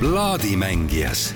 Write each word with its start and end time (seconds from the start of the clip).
plaadimängijas 0.00 1.34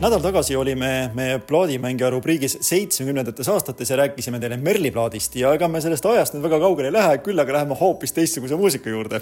nädal 0.00 0.20
tagasi 0.20 0.56
olime 0.56 1.10
me 1.14 1.26
plaadimängija 1.46 2.10
rubriigis 2.10 2.58
seitsmekümnendates 2.60 3.48
aastates 3.48 3.90
ja 3.90 3.96
rääkisime 3.96 4.40
teile 4.40 4.56
Merli 4.56 4.90
plaadist 4.90 5.36
ja 5.36 5.52
ega 5.54 5.68
me 5.70 5.80
sellest 5.80 6.06
ajast 6.06 6.34
nüüd 6.34 6.42
väga 6.48 6.58
kaugele 6.64 6.90
ei 6.90 6.96
lähe, 6.96 7.20
küll 7.22 7.38
aga 7.38 7.54
läheme 7.60 7.78
hoopis 7.78 8.12
teistsuguse 8.16 8.58
muusika 8.58 8.90
juurde. 8.90 9.20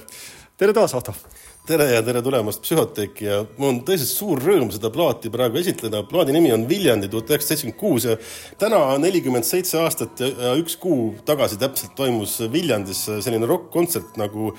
Tere 0.56 0.72
taas, 0.72 0.92
Ahto! 0.94 1.12
tere 1.66 1.86
ja 1.88 2.02
tere 2.04 2.20
tulemast 2.22 2.60
Psühhoteeki 2.62 3.24
ja 3.26 3.38
mul 3.56 3.70
on 3.70 3.78
tõesti 3.88 4.06
suur 4.06 4.38
rõõm 4.44 4.68
seda 4.70 4.90
plaati 4.92 5.30
praegu 5.32 5.56
esitleda. 5.58 6.02
plaadi 6.06 6.34
nimi 6.36 6.52
on 6.54 6.68
Viljandi 6.68 7.08
tuhat 7.10 7.32
üheksasada 7.32 7.56
seitsekümmend 7.56 7.80
kuus 7.80 8.04
ja 8.04 8.16
täna 8.60 8.82
nelikümmend 9.02 9.48
seitse 9.48 9.80
aastat 9.80 10.20
ja 10.20 10.52
üks 10.60 10.76
kuu 10.78 11.14
tagasi 11.26 11.58
täpselt 11.58 11.96
toimus 11.96 12.36
Viljandis 12.52 13.06
selline 13.08 13.48
rokk-kontsert 13.50 14.20
nagu 14.20 14.52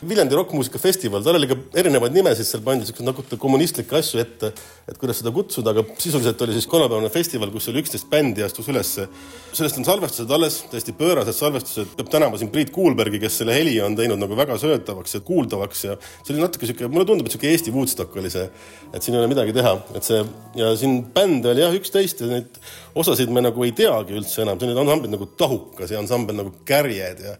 Viljandi 0.00 0.32
rokkmuusikafestival, 0.32 1.20
tal 1.20 1.36
oli 1.36 1.48
ka 1.50 1.56
erinevaid 1.76 2.14
nimesid, 2.16 2.46
seal 2.48 2.62
pandi 2.64 2.86
siukseid 2.88 3.04
natuke 3.04 3.36
kommunistlikke 3.40 3.98
asju 3.98 4.22
ette, 4.22 4.48
et 4.88 4.96
kuidas 4.96 5.18
seda 5.20 5.28
kutsuda, 5.36 5.74
aga 5.74 5.84
sisuliselt 6.00 6.40
oli 6.40 6.54
siis 6.56 6.68
kolmapäevane 6.72 7.10
festival, 7.12 7.52
kus 7.52 7.68
oli 7.68 7.82
üksteist 7.82 8.08
bändi 8.08 8.40
astus 8.46 8.70
ülesse. 8.72 9.04
sellest 9.52 9.76
on 9.76 9.84
salvestused 9.84 10.32
alles, 10.32 10.56
täiesti 10.72 10.94
pöörased 10.96 11.36
salvestused. 11.36 11.92
peab 11.98 12.08
tänama 12.16 12.40
siin 12.40 12.48
Priit 12.48 12.72
Kuulbergi, 12.72 13.20
kes 13.20 13.42
selle 13.42 13.52
heli 13.52 13.76
on 13.84 13.96
teinud 13.96 14.16
nagu 14.22 14.36
väga 14.36 14.56
söötavaks 14.56 15.14
ja 15.14 15.20
kuuldavaks 15.40 15.84
ja 15.88 15.96
see 16.20 16.34
oli 16.34 16.44
natuke 16.44 16.68
sihuke, 16.68 16.90
mulle 16.92 17.08
tundub, 17.08 17.28
et 17.28 17.34
sihuke 17.34 17.50
Eesti 17.50 17.72
Woodstock 17.74 18.16
oli 18.20 18.32
see, 18.32 18.46
et 18.92 19.02
siin 19.02 19.16
ei 19.16 19.22
ole 19.22 19.30
midagi 19.32 19.54
teha, 19.56 19.76
et 19.96 20.06
see 20.06 20.20
ja 20.58 20.74
siin 20.78 21.00
bände 21.14 21.52
oli 21.54 21.64
jah, 21.64 21.74
üksteist 21.76 22.20
ja 22.24 22.30
neid 22.30 22.60
osasid 22.98 23.32
me 23.32 23.44
nagu 23.44 23.64
ei 23.66 23.72
teagi 23.76 24.16
üldse 24.18 24.44
enam, 24.44 24.60
sellised 24.60 24.82
ansamblid 24.84 25.14
nagu 25.16 25.30
Tahukas 25.40 25.94
ja 25.94 26.02
ansambel 26.02 26.38
nagu 26.42 26.54
Kärjed 26.68 27.24
ja 27.24 27.38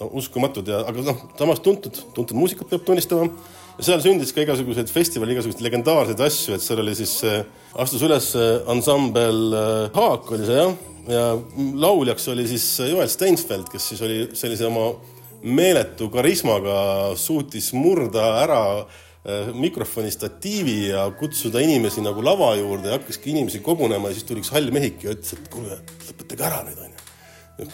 no 0.00 0.10
uskumatud 0.18 0.68
ja, 0.68 0.82
aga 0.88 1.04
noh, 1.06 1.20
samas 1.38 1.62
tuntud, 1.64 2.00
tuntud 2.16 2.38
muusikat 2.38 2.70
peab 2.72 2.86
tunnistama. 2.86 3.28
ja 3.78 3.86
seal 3.88 4.02
sündis 4.02 4.32
ka 4.34 4.42
igasuguseid 4.42 4.90
festivali, 4.90 5.34
igasuguseid 5.34 5.62
legendaarseid 5.66 6.20
asju, 6.26 6.56
et 6.56 6.64
seal 6.64 6.82
oli 6.82 6.94
siis 6.98 7.14
äh,, 7.26 7.44
astus 7.84 8.02
üles 8.06 8.32
äh, 8.38 8.56
ansambel 8.70 9.40
äh, 9.54 9.70
Haak 9.94 10.30
oli 10.34 10.46
see 10.48 10.58
jah, 10.58 10.74
ja 11.10 11.24
lauljaks 11.84 12.28
oli 12.32 12.46
siis 12.48 12.66
Joel 12.90 13.10
Steinsfeld, 13.12 13.68
kes 13.72 13.90
siis 13.92 14.02
oli 14.04 14.20
sellise 14.34 14.66
oma 14.70 14.92
meeletu 15.44 16.08
karismaga 16.12 17.14
suutis 17.20 17.72
murda 17.76 18.24
ära 18.40 18.60
äh, 18.80 19.50
mikrofoni 19.54 20.12
statiivi 20.12 20.78
ja 20.88 21.04
kutsuda 21.18 21.60
inimesi 21.64 22.04
nagu 22.04 22.24
lava 22.24 22.54
juurde 22.56 22.88
ja 22.88 22.98
hakkaski 22.98 23.34
inimesi 23.34 23.60
kogunema 23.64 24.10
ja 24.10 24.18
siis 24.18 24.28
tuli 24.28 24.44
üks 24.44 24.52
hall 24.54 24.72
mehik 24.74 25.04
ja 25.04 25.12
ütles, 25.16 25.36
et 25.36 25.50
kuule, 25.52 25.80
lõpetage 26.08 26.48
ära 26.48 26.62
nüüd 26.68 26.86
onju. 26.86 27.10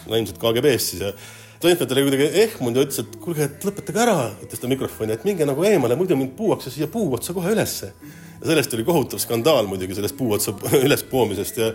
no 0.07 0.17
ilmselt 0.17 0.41
KGB-st 0.41 0.95
siis 0.95 1.05
ja 1.07 1.13
Steinfeld 1.61 1.91
oli 1.93 2.03
kuidagi 2.07 2.27
ehmunud 2.41 2.79
ja 2.79 2.83
ütles, 2.87 3.03
et 3.03 3.17
kuulge, 3.21 3.45
et 3.45 3.65
lõpetage 3.67 3.99
ära, 4.01 4.15
ütles 4.41 4.57
ta 4.57 4.69
mikrofoni, 4.69 5.13
et 5.13 5.25
minge 5.27 5.45
nagu 5.45 5.61
eemale, 5.69 5.93
muidu 5.99 6.15
mind 6.17 6.31
puuakse 6.33 6.73
siia 6.73 6.87
puu 6.89 7.11
otsa 7.13 7.35
kohe 7.37 7.51
ülesse. 7.53 7.91
ja 8.39 8.47
sellest 8.49 8.73
oli 8.73 8.83
kohutav 8.87 9.21
skandaal 9.21 9.69
muidugi, 9.69 9.93
sellest 9.93 10.17
puu 10.17 10.31
otsa 10.33 10.55
üles 10.87 11.03
poomisest 11.11 11.61
ja 11.61 11.69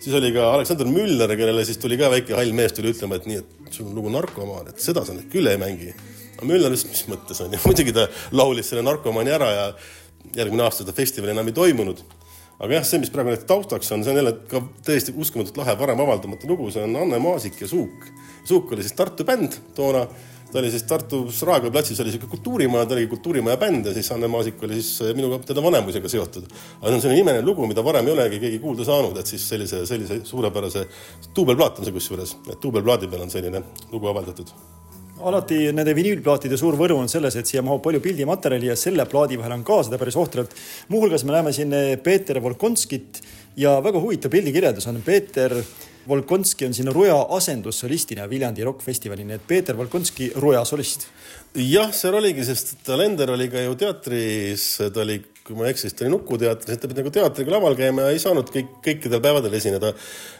siis 0.00 0.14
oli 0.16 0.32
ka 0.34 0.50
Aleksander 0.54 0.88
Müller, 0.90 1.34
kellele 1.36 1.64
siis 1.68 1.80
tuli 1.80 1.98
ka 2.00 2.10
väike 2.12 2.36
hall 2.38 2.54
mees 2.56 2.74
tuli 2.76 2.94
ütlema, 2.94 3.20
et 3.20 3.28
nii, 3.30 3.42
et 3.42 3.74
sul 3.76 3.90
on 3.90 3.98
lugu 3.98 4.12
narkomaan, 4.14 4.72
et 4.72 4.80
seda 4.82 5.04
sa 5.06 5.16
nüüd 5.16 5.28
küll 5.32 5.50
ei 5.50 5.60
mängi. 5.60 5.92
aga 6.36 6.48
Müller 6.48 6.72
ütles, 6.72 6.88
mis 6.88 7.04
mõttes 7.12 7.42
on 7.44 7.52
ju, 7.52 7.60
muidugi 7.68 7.96
ta 7.96 8.08
laulis 8.32 8.72
selle 8.72 8.86
narkomaani 8.86 9.36
ära 9.36 9.52
ja 9.56 9.68
järgmine 10.36 10.66
aasta 10.66 10.84
seda 10.84 10.96
festivali 10.96 11.34
enam 11.34 11.48
ei 11.48 11.56
toimunud 11.56 12.02
aga 12.60 12.76
jah, 12.76 12.84
see, 12.84 13.00
mis 13.00 13.12
praegu 13.12 13.32
nüüd 13.32 13.46
taustaks 13.48 13.88
on, 13.94 14.02
see 14.04 14.12
on 14.12 14.20
jälle 14.20 14.34
ka 14.50 14.60
täiesti 14.84 15.14
uskumatult 15.16 15.56
lahe, 15.62 15.74
varem 15.80 16.02
avaldamata 16.04 16.48
lugu, 16.48 16.68
see 16.72 16.84
on 16.84 16.98
Anne 17.00 17.20
Maasik 17.22 17.56
ja 17.62 17.68
Suuk. 17.70 18.04
Suuk 18.44 18.72
oli 18.74 18.84
siis 18.84 18.96
Tartu 18.96 19.24
bänd 19.24 19.56
toona, 19.76 20.04
ta 20.52 20.58
oli 20.58 20.70
siis 20.70 20.82
Tartus 20.88 21.42
Raekoja 21.46 21.70
platsis 21.70 22.00
oli 22.00 22.10
niisugune 22.10 22.30
kultuurimaja, 22.30 22.86
ta 22.86 22.94
oli 22.94 23.06
kultuurimaja 23.10 23.56
bänd 23.60 23.86
ja 23.86 23.94
siis 23.94 24.10
Anne 24.12 24.28
Maasik 24.28 24.62
oli 24.66 24.80
siis 24.80 25.00
eh, 25.06 25.14
minuga, 25.14 25.38
teda 25.46 25.62
vanemusega 25.62 26.08
seotud. 26.08 26.50
aga 26.80 26.88
see 26.88 26.98
on 26.98 27.04
selline 27.06 27.22
imeline 27.24 27.46
lugu, 27.46 27.66
mida 27.70 27.84
varem 27.84 28.10
ei 28.10 28.16
olegi 28.16 28.42
keegi 28.42 28.58
kuulda 28.62 28.84
saanud, 28.88 29.16
et 29.20 29.30
siis 29.30 29.46
sellise, 29.48 29.84
sellise 29.86 30.20
suurepärase, 30.24 30.86
duubelplaat 31.36 31.78
on 31.78 31.88
see 31.88 31.96
kusjuures, 31.96 32.36
et 32.50 32.60
duubelplaadi 32.62 33.10
peal 33.10 33.26
on 33.26 33.32
selline 33.32 33.64
lugu 33.92 34.10
avaldatud 34.10 34.54
alati 35.20 35.66
nende 35.76 35.92
vinüülplaatide 35.92 36.56
suur 36.56 36.78
võru 36.80 36.96
on 36.96 37.10
selles, 37.12 37.34
et 37.36 37.48
siia 37.48 37.60
mahub 37.64 37.82
palju 37.84 38.00
pildimaterjali 38.00 38.70
ja 38.70 38.76
selle 38.78 39.04
plaadi 39.04 39.36
vahel 39.36 39.58
on 39.58 39.64
ka 39.68 39.82
seda 39.84 39.98
päris 40.00 40.16
ohtralt. 40.16 40.54
muuhulgas 40.88 41.24
me 41.24 41.36
näeme 41.36 41.52
siin 41.52 41.72
eh, 41.76 41.96
Peeter 42.02 42.40
Volkonskit 42.42 43.20
ja 43.56 43.76
väga 43.84 44.00
huvitav 44.00 44.32
pildikirjeldus 44.32 44.88
on 44.88 45.02
Peeter 45.04 45.54
Volkonski 46.08 46.66
on 46.66 46.74
siin 46.74 46.88
Ruja 46.92 47.16
asendussolistina 47.36 48.28
Viljandi 48.30 48.64
rokkfestivalil, 48.64 49.26
nii 49.28 49.36
et 49.36 49.46
Peeter 49.46 49.76
Volkonski 49.76 50.30
Ruja 50.36 50.64
solist. 50.64 51.06
jah, 51.54 51.92
seal 51.94 52.14
oligi, 52.14 52.44
sest 52.44 52.78
Talender 52.86 53.30
oli 53.30 53.50
ka 53.52 53.60
ju 53.66 53.76
teatris, 53.76 54.64
ta 54.94 55.04
oli 55.04 55.20
kui 55.50 55.58
ma 55.58 55.66
ei 55.66 55.74
eksi, 55.74 55.88
siis 55.88 55.98
ta 55.98 56.06
oli 56.06 56.14
Nuku 56.14 56.38
teatris, 56.38 56.76
et 56.76 56.82
ta 56.82 56.88
pidi 56.90 57.02
nagu 57.02 57.12
teatriga 57.14 57.54
laval 57.56 57.74
käima 57.78 58.06
ja 58.06 58.14
ei 58.14 58.22
saanud 58.22 58.50
kõik, 58.54 58.70
kõikidel 58.86 59.22
päevadel 59.24 59.56
esineda. 59.58 59.92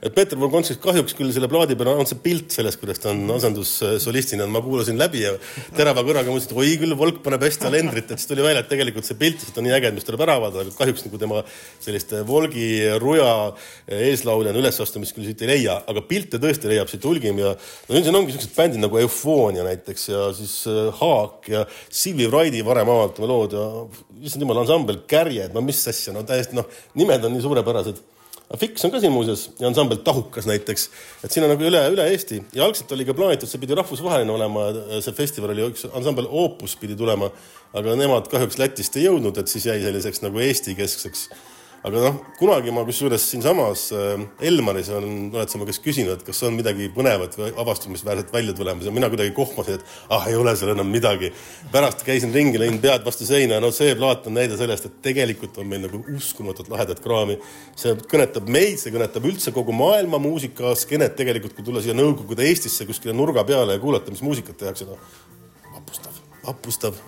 et 0.02 0.14
Peeter 0.14 0.38
Volkonskis 0.38 0.78
kahjuks 0.82 1.16
küll 1.18 1.32
selle 1.34 1.48
plaadi 1.50 1.76
peal 1.78 1.92
on 1.92 2.06
see 2.06 2.20
pilt 2.22 2.54
sellest, 2.54 2.78
kuidas 2.80 3.02
ta 3.02 3.10
on 3.10 3.24
asendussolistina, 3.34 4.46
ma 4.46 4.62
kuulasin 4.62 4.98
läbi 5.00 5.24
ja 5.24 5.34
terava 5.76 6.04
kõrvaga 6.06 6.30
mõtlesin, 6.30 6.52
et 6.54 6.62
oi 6.62 6.78
küll, 6.80 6.96
Volk 7.00 7.22
paneb 7.24 7.42
hästi 7.42 7.66
kalendrit, 7.66 8.10
et 8.10 8.22
siis 8.22 8.30
tuli 8.30 8.44
välja, 8.44 8.62
et 8.62 8.70
tegelikult 8.70 9.08
see 9.08 9.18
pilt 9.18 9.40
lihtsalt 9.40 9.58
on 9.58 9.66
nii 9.66 9.74
äge, 9.76 9.90
mis 9.96 10.06
tuleb 10.06 10.22
ära 10.26 10.36
avada, 10.38 10.62
aga 10.62 10.74
kahjuks 10.76 11.06
nagu 11.06 11.20
tema 11.20 11.42
sellist 11.80 12.14
Volgi 12.28 12.68
ruja 13.02 13.30
eeslauljana 13.90 14.60
ülesastumist 14.60 15.16
küll 15.16 15.28
siit 15.28 15.42
ei 15.44 15.50
leia, 15.54 15.78
aga 15.90 16.04
pilte 16.06 16.40
tõesti 16.42 16.70
leiab 16.70 16.90
siit 16.90 17.04
hulgim 17.06 17.40
ja 17.40 17.54
no 17.56 18.02
siin 18.02 18.16
ongi 18.16 18.34
siuksed 18.36 18.54
bändid 18.56 18.84
nagu 18.84 19.00
Eufoonia 19.00 19.64
näiteks 19.66 20.08
ja 20.10 20.26
siis 20.36 20.54
äh, 20.70 20.88
Haak 21.00 21.50
ja 21.50 21.64
Silvi 21.88 22.28
Vraidi 22.30 22.62
varem 22.66 22.90
avaldatame 22.92 23.30
lood 23.30 23.56
ja 23.56 23.66
issand 24.20 24.44
jumal, 24.44 24.62
ansambel 24.62 24.99
Kärjed, 25.08 25.54
no 25.56 25.62
mis 25.64 25.82
asja, 25.88 26.14
no 26.16 26.24
täiesti 26.28 26.58
noh, 26.58 26.68
nimed 26.98 27.24
on 27.24 27.36
nii 27.36 27.44
suurepärased. 27.44 28.00
Fix 28.58 28.82
on 28.82 28.90
ka 28.90 28.98
siin 28.98 29.12
muuseas 29.14 29.44
ja 29.60 29.68
ansambel 29.68 30.00
Tahukas 30.02 30.48
näiteks, 30.50 30.88
et 31.22 31.30
siin 31.30 31.44
on 31.46 31.52
nagu 31.52 31.62
üle, 31.62 31.84
üle 31.92 32.06
Eesti. 32.10 32.40
Ja 32.56 32.64
algselt 32.66 32.90
oli 32.96 33.06
ka 33.06 33.14
plaanitud, 33.14 33.46
see 33.46 33.62
pidi 33.62 33.76
rahvusvaheline 33.78 34.32
olema, 34.34 34.64
see 34.98 35.14
festival 35.14 35.54
oli 35.54 35.68
üks 35.68 35.86
ansambel 35.86 36.26
Opus 36.26 36.74
pidi 36.80 36.96
tulema, 36.98 37.28
aga 37.78 37.94
nemad 37.98 38.26
kahjuks 38.32 38.58
Lätist 38.58 38.98
ei 38.98 39.06
jõudnud, 39.06 39.38
et 39.38 39.52
siis 39.52 39.68
jäi 39.70 39.78
selliseks 39.84 40.24
nagu 40.26 40.42
Eesti-keskseks 40.42 41.28
aga 41.80 42.00
noh, 42.04 42.16
kunagi 42.36 42.72
ma 42.74 42.82
kusjuures 42.84 43.22
siinsamas 43.30 43.86
äh, 43.96 44.24
Elmaris 44.50 44.90
on, 44.92 45.06
oled 45.32 45.48
sa 45.48 45.58
mu 45.60 45.66
käest 45.68 45.80
küsinud, 45.84 46.18
et 46.18 46.24
kas 46.26 46.42
on 46.44 46.56
midagi 46.58 46.90
põnevat 46.92 47.36
või 47.38 47.52
avastamisväärset 47.62 48.32
välja 48.34 48.52
tulemas 48.56 48.84
ja 48.84 48.92
mina 48.92 49.08
kuidagi 49.12 49.32
kohmasin, 49.36 49.78
et 49.78 50.12
ah, 50.12 50.26
ei 50.28 50.36
ole 50.36 50.52
seal 50.60 50.74
enam 50.74 50.90
midagi. 50.92 51.30
pärast 51.72 52.04
käisin 52.04 52.34
ringi, 52.36 52.60
lõin 52.60 52.76
pead 52.82 53.06
vastu 53.06 53.24
seina, 53.28 53.62
no 53.64 53.70
see 53.72 53.94
plaat 53.96 54.28
on 54.28 54.36
näide 54.36 54.58
sellest, 54.60 54.90
et 54.90 54.98
tegelikult 55.06 55.56
on 55.62 55.70
meil 55.70 55.86
nagu 55.86 56.02
uskumatult 56.16 56.68
lahedat 56.72 57.00
kraami. 57.04 57.38
see 57.80 57.96
kõnetab 58.12 58.50
meid, 58.50 58.76
see 58.82 58.92
kõnetab 58.92 59.30
üldse 59.30 59.54
kogu 59.56 59.72
maailma 59.76 60.20
muusikaskenet 60.20 61.16
tegelikult, 61.16 61.56
kui 61.56 61.64
tulla 61.64 61.80
siia 61.80 61.96
Nõukogude 61.96 62.44
Eestisse 62.44 62.84
kuskile 62.88 63.16
nurga 63.16 63.44
peale 63.48 63.78
ja 63.78 63.80
kuulata, 63.80 64.12
mis 64.12 64.24
muusikat 64.24 64.60
tehakse, 64.60 64.84
no 64.88 65.00
vapustav, 65.72 66.20
vapustav 66.44 67.00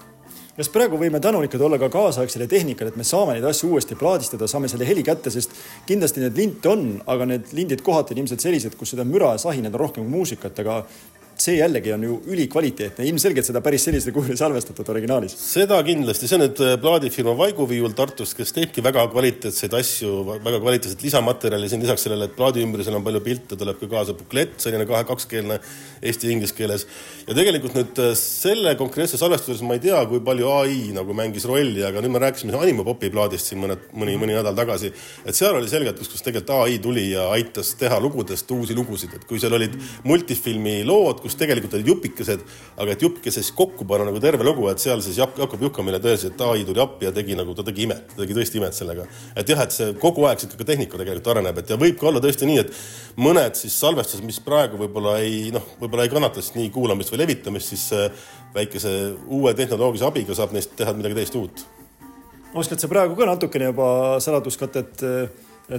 kas 0.56 0.68
praegu 0.72 0.98
võime 1.00 1.20
tänulikud 1.22 1.60
olla 1.64 1.78
ka 1.80 1.88
kaasaegsele 1.92 2.46
tehnikale, 2.50 2.92
et 2.92 2.98
me 3.00 3.06
saame 3.08 3.36
neid 3.36 3.46
asju 3.48 3.70
uuesti 3.72 3.96
plaadistada, 3.96 4.48
saame 4.50 4.68
selle 4.68 4.88
heli 4.88 5.04
kätte, 5.06 5.32
sest 5.32 5.54
kindlasti 5.88 6.20
neid 6.20 6.36
linte 6.36 6.68
on, 6.68 6.84
aga 7.08 7.28
need 7.30 7.54
lindid 7.56 7.84
kohati 7.84 8.12
on 8.12 8.22
ilmselt 8.24 8.44
sellised, 8.44 8.76
kus 8.76 8.92
seda 8.92 9.06
müra 9.08 9.32
ja 9.36 9.40
sahinat 9.46 9.72
on 9.72 9.84
rohkem 9.86 10.04
kui 10.04 10.12
muusikat, 10.12 10.60
aga 10.64 10.82
see 11.42 11.58
jällegi 11.58 11.92
on 11.94 12.04
ju 12.06 12.16
ülikvaliteetne, 12.30 13.06
ilmselgelt 13.08 13.46
seda 13.48 13.62
päris 13.64 13.86
sellisel 13.88 14.14
kujul 14.14 14.34
ei 14.34 14.38
salvestatud 14.38 14.88
originaalis. 14.94 15.34
seda 15.40 15.78
kindlasti, 15.86 16.28
see 16.30 16.38
on 16.38 16.44
nüüd 16.44 16.62
äh, 16.62 16.74
plaadifirma 16.82 17.34
Vaiguviiul 17.38 17.96
Tartust, 17.98 18.36
kes 18.38 18.54
teebki 18.54 18.84
väga 18.84 19.04
kvaliteetseid 19.12 19.74
asju, 19.78 20.12
väga 20.32 20.60
kvaliteetset 20.62 21.02
lisamaterjali, 21.02 21.70
siin 21.70 21.82
lisaks 21.82 22.06
sellele, 22.06 22.28
et 22.30 22.36
plaadi 22.38 22.62
ümbrusel 22.64 22.98
on 22.98 23.06
palju 23.06 23.22
pilte, 23.24 23.58
tuleb 23.58 23.80
ka 23.80 23.90
kaasa 23.90 24.14
buklett, 24.18 24.58
selline 24.62 24.86
kahe, 24.88 25.02
kakskeelne 25.08 25.58
eesti 26.02 26.28
ja 26.28 26.36
inglise 26.36 26.56
keeles. 26.58 26.86
ja 27.26 27.36
tegelikult 27.38 27.76
nüüd 27.78 28.02
äh, 28.02 28.12
selle 28.18 28.76
konkreetse 28.78 29.18
salvestuses 29.20 29.64
ma 29.66 29.78
ei 29.78 29.84
tea, 29.88 29.98
kui 30.10 30.22
palju 30.24 30.50
ai 30.54 30.78
nagu 30.94 31.16
mängis 31.16 31.46
rolli, 31.48 31.82
aga 31.86 32.04
nüüd 32.04 32.14
me 32.14 32.22
rääkisime 32.22 32.54
Animopopi 32.62 33.10
plaadist 33.10 33.50
siin 33.50 33.62
mõned, 33.64 33.88
mõni, 33.98 34.14
mõni 34.20 34.36
nädal 34.36 34.56
tagasi, 34.58 34.92
et 35.26 35.38
seal 35.38 35.58
oli 35.58 35.70
selgelt, 35.70 35.98
kus, 35.98 36.12
kus 36.12 36.22
tegelikult 36.22 36.54
ai 36.62 36.78
tuli 36.82 37.08
ja 37.10 37.28
aitas 37.34 37.74
teha 37.80 37.98
lugudest 38.02 38.50
uusi 38.54 38.76
lugusid, 38.76 39.14
et 39.16 39.26
kui 39.28 39.40
seal 39.42 39.54
olid 39.56 39.74
multifilmi 40.06 40.82
lood, 40.86 41.22
kus 41.22 41.31
tegelikult 41.38 41.74
olid 41.78 41.90
jupikesed, 41.92 42.44
aga 42.82 42.94
et 42.94 43.02
jupikese 43.02 43.42
siis 43.42 43.52
kokku 43.56 43.86
panna 43.88 44.06
nagu 44.08 44.20
terve 44.22 44.46
lugu, 44.46 44.68
et 44.70 44.82
seal 44.82 45.02
siis 45.04 45.18
Jakob 45.20 45.60
Juhkamine 45.62 46.00
tõesti, 46.02 46.32
et 46.32 46.44
ai 46.46 46.64
tuli 46.68 46.82
appi 46.82 47.08
ja 47.08 47.12
tegi 47.14 47.36
nagu, 47.38 47.54
ta 47.58 47.64
tegi 47.66 47.86
imet, 47.86 48.14
ta 48.14 48.22
tegi 48.22 48.36
tõesti 48.38 48.60
imet 48.60 48.76
sellega. 48.76 49.06
et 49.36 49.48
jah, 49.48 49.62
et 49.62 49.74
see 49.74 49.92
kogu 50.00 50.26
aeg 50.28 50.42
sihuke 50.42 50.60
ka 50.62 50.68
tehnika 50.72 50.98
tegelikult 51.00 51.32
areneb, 51.34 51.58
et 51.58 51.70
ja 51.70 51.78
võib 51.80 51.98
ka 52.00 52.08
olla 52.10 52.22
tõesti 52.24 52.48
nii, 52.48 52.58
et 52.64 52.72
mõned 53.16 53.58
siis 53.58 53.76
salvestused, 53.84 54.24
mis 54.24 54.40
praegu 54.40 54.80
võib-olla 54.80 55.18
ei 55.20 55.50
noh, 55.54 55.66
võib-olla 55.80 56.06
ei 56.06 56.12
kannata 56.12 56.42
siis 56.42 56.56
nii 56.56 56.72
kuulamist 56.74 57.12
või 57.12 57.22
levitamist, 57.24 57.74
siis 57.74 57.86
väikese 58.54 59.14
uue 59.28 59.54
tehnoloogilise 59.54 60.08
abiga 60.08 60.36
saab 60.36 60.52
neist 60.56 60.76
teha 60.76 60.92
midagi 60.96 61.20
täiesti 61.20 61.40
uut. 61.40 61.64
oskad 62.54 62.80
sa 62.80 62.88
praegu 62.88 63.16
ka 63.16 63.26
natukene 63.26 63.70
juba 63.70 64.20
saladuskatet 64.20 65.02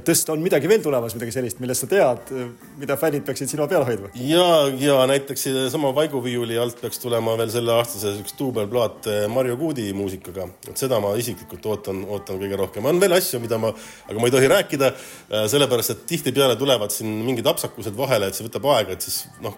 tõsta, 0.02 0.34
on 0.34 0.44
midagi 0.44 0.70
veel 0.70 0.82
tulemas, 0.84 1.14
midagi 1.18 1.34
sellist, 1.36 1.60
millest 1.62 1.86
sa 1.86 1.90
tead, 1.92 2.32
mida 2.80 2.98
fännid 3.00 3.26
peaksid 3.28 3.52
silma 3.52 3.68
peal 3.72 3.86
hoidma? 3.88 4.12
ja, 4.18 4.46
ja 4.80 4.98
näiteks 5.10 5.46
sama 5.74 5.94
Vaiguviiuli 5.96 6.58
alt 6.60 6.80
peaks 6.82 7.02
tulema 7.04 7.36
veel 7.40 7.52
selleaastase 7.54 8.16
üks 8.22 8.38
duubelplaat 8.40 9.10
eh, 9.12 9.26
Marju 9.32 9.58
Kuudi 9.60 9.90
muusikaga, 9.98 10.48
et 10.70 10.80
seda 10.80 11.02
ma 11.04 11.14
isiklikult 11.20 11.68
ootan, 11.74 12.04
ootan 12.10 12.42
kõige 12.42 12.60
rohkem. 12.60 12.88
on 12.90 13.02
veel 13.04 13.18
asju, 13.20 13.42
mida 13.44 13.60
ma, 13.62 13.74
aga 14.08 14.20
ma 14.20 14.30
ei 14.30 14.36
tohi 14.38 14.50
rääkida, 14.56 14.94
eh, 14.94 15.46
sellepärast 15.52 15.96
et 15.96 16.08
tihtipeale 16.14 16.58
tulevad 16.60 16.94
siin 16.96 17.14
mingid 17.28 17.48
apsakused 17.54 17.98
vahele, 17.98 18.32
et 18.32 18.40
see 18.40 18.48
võtab 18.48 18.70
aega, 18.74 18.98
et 18.98 19.06
siis 19.06 19.24
noh, 19.44 19.58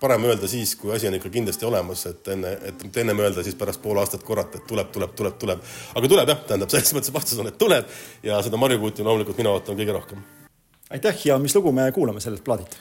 parem 0.00 0.24
öelda 0.28 0.48
siis, 0.48 0.74
kui 0.76 0.92
asi 0.94 1.08
on 1.08 1.16
ikka 1.18 1.30
kindlasti 1.32 1.66
olemas, 1.68 2.04
et 2.10 2.28
enne, 2.34 2.52
et 2.70 2.98
ennem 3.02 3.20
öelda, 3.24 3.44
siis 3.44 3.56
pärast 3.58 3.82
pool 3.82 3.98
aastat 4.00 4.24
korrata, 4.26 4.60
et 4.60 4.66
tuleb, 4.68 4.90
tuleb, 4.92 5.14
tuleb, 5.16 5.38
tuleb. 5.40 5.62
aga 5.94 6.10
tuleb 6.12 6.32
jah, 6.32 6.42
tähendab, 6.48 6.72
selles 6.72 6.92
mõttes 6.96 7.14
vastus 7.14 7.40
on, 7.42 7.48
et 7.52 7.58
tuleb 7.58 7.88
ja 8.26 8.40
seda 8.44 8.60
Marju 8.60 8.82
Kuuti 8.82 9.06
loomulikult 9.06 9.40
mina 9.40 9.54
ootan 9.54 9.78
kõige 9.78 9.96
rohkem. 9.96 10.24
aitäh 10.90 11.26
ja 11.30 11.38
mis 11.38 11.56
lugu 11.56 11.72
me 11.72 11.88
kuulame 11.92 12.20
sellelt 12.20 12.44
plaadilt? 12.44 12.76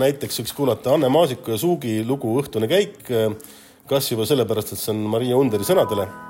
näiteks 0.00 0.40
võiks 0.40 0.56
kuulata 0.56 0.94
Anne 0.94 1.08
Maasiku 1.08 1.54
ja 1.54 1.58
Suugi 1.58 2.00
lugu 2.06 2.34
Õhtune 2.42 2.68
käik. 2.68 2.98
kas 3.86 4.10
juba 4.10 4.26
sellepärast, 4.26 4.72
et 4.72 4.78
see 4.78 4.92
on 4.94 5.06
Maria 5.10 5.36
Underi 5.36 5.66
sõnadele 5.66 6.29